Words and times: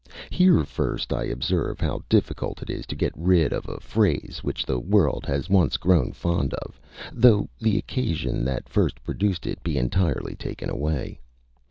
Here 0.31 0.63
first 0.65 1.13
I 1.13 1.25
observe 1.25 1.79
how 1.79 2.01
difficult 2.09 2.63
it 2.63 2.71
is 2.71 2.87
to 2.87 2.95
get 2.95 3.13
rid 3.15 3.53
of 3.53 3.69
a 3.69 3.79
phrase 3.79 4.39
which 4.41 4.65
the 4.65 4.79
world 4.79 5.27
has 5.27 5.47
once 5.47 5.77
grown 5.77 6.11
fond 6.11 6.55
of, 6.55 6.81
though 7.13 7.47
the 7.59 7.77
occasion 7.77 8.43
that 8.45 8.67
first 8.67 9.03
produced 9.03 9.45
it 9.45 9.61
be 9.61 9.77
entirely 9.77 10.33
taken 10.35 10.71
away. 10.71 11.19